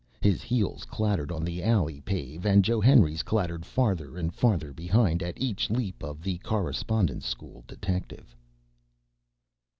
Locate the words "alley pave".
1.63-2.43